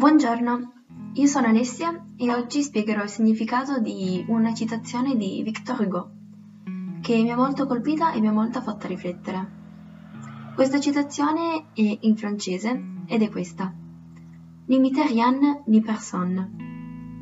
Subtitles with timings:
[0.00, 0.72] Buongiorno,
[1.12, 6.10] io sono Alessia e oggi spiegherò il significato di una citazione di Victor Hugo
[7.02, 9.50] che mi ha molto colpita e mi ha molto fatta riflettere.
[10.54, 13.74] Questa citazione è in francese ed è questa.
[14.68, 16.50] N'imite rien ni personne.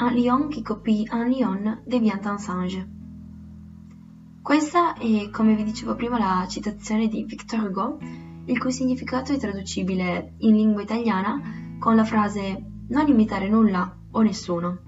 [0.00, 2.88] Un lion qui copie un lion devient un singe.
[4.40, 7.98] Questa è, come vi dicevo prima, la citazione di Victor Hugo,
[8.46, 14.20] il cui significato è traducibile in lingua italiana con la frase non imitare nulla o
[14.20, 14.78] nessuno.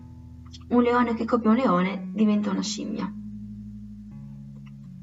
[0.68, 3.10] Un leone che copia un leone diventa una scimmia.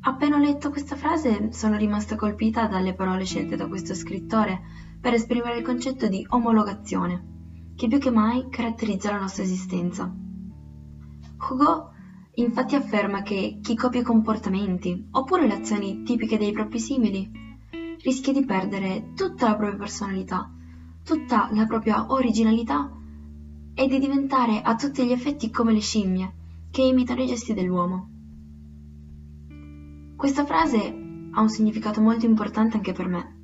[0.04, 4.62] Appena ho letto questa frase sono rimasta colpita dalle parole scelte da questo scrittore
[5.00, 10.14] per esprimere il concetto di omologazione, che più che mai caratterizza la nostra esistenza.
[11.40, 11.90] Hugo
[12.36, 17.30] infatti afferma che chi copia comportamenti oppure le azioni tipiche dei propri simili
[18.04, 20.52] rischia di perdere tutta la propria personalità,
[21.04, 22.92] tutta la propria originalità
[23.74, 26.34] e di diventare a tutti gli effetti come le scimmie
[26.72, 28.10] che imitano i gesti dell'uomo.
[30.16, 30.78] Questa frase
[31.32, 33.40] ha un significato molto importante anche per me,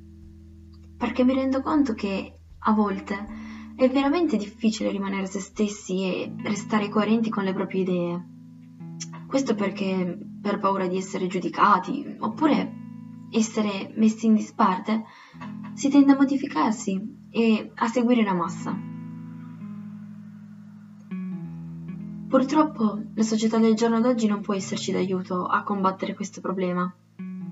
[0.96, 6.88] perché mi rendo conto che a volte è veramente difficile rimanere se stessi e restare
[6.88, 8.28] coerenti con le proprie idee.
[9.26, 12.72] Questo perché per paura di essere giudicati oppure
[13.30, 15.04] essere messi in disparte
[15.74, 18.76] si tende a modificarsi e a seguire la massa.
[22.28, 26.94] Purtroppo la società del giorno d'oggi non può esserci d'aiuto a combattere questo problema,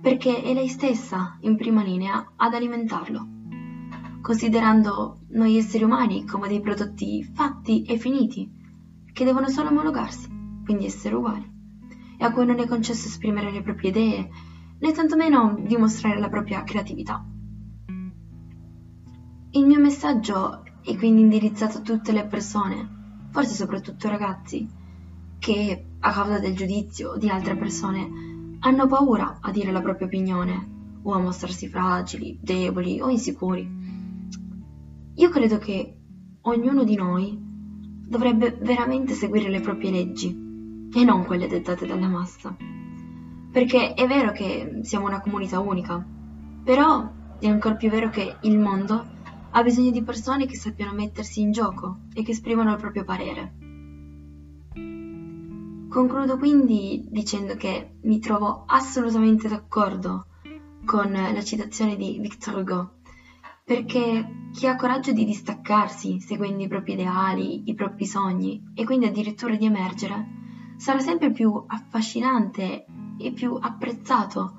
[0.02, 3.26] perché è lei stessa, in prima linea, ad alimentarlo,
[4.20, 8.50] considerando noi esseri umani come dei prodotti fatti e finiti,
[9.12, 10.28] che devono solo omologarsi,
[10.62, 11.50] quindi essere uguali,
[12.18, 14.28] e a cui non è concesso esprimere le proprie idee,
[14.78, 17.24] né tantomeno dimostrare la propria creatività.
[19.56, 24.68] Il mio messaggio è quindi indirizzato a tutte le persone forse soprattutto ragazzi,
[25.38, 30.98] che a causa del giudizio di altre persone hanno paura a dire la propria opinione
[31.02, 33.66] o a mostrarsi fragili, deboli o insicuri.
[35.14, 35.96] Io credo che
[36.42, 42.54] ognuno di noi dovrebbe veramente seguire le proprie leggi e non quelle dettate dalla massa.
[43.52, 46.06] Perché è vero che siamo una comunità unica,
[46.62, 49.14] però è ancora più vero che il mondo
[49.56, 53.54] ha bisogno di persone che sappiano mettersi in gioco e che esprimano il proprio parere.
[55.88, 60.26] Concludo quindi dicendo che mi trovo assolutamente d'accordo
[60.84, 62.96] con la citazione di Victor Hugo,
[63.64, 69.06] perché chi ha coraggio di distaccarsi seguendo i propri ideali, i propri sogni e quindi
[69.06, 70.34] addirittura di emergere,
[70.76, 72.84] sarà sempre più affascinante
[73.16, 74.58] e più apprezzato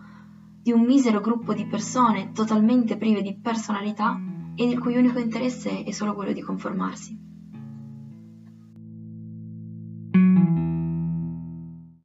[0.59, 4.19] di un misero gruppo di persone totalmente prive di personalità
[4.59, 7.36] ed il cui unico interesse è solo quello di conformarsi.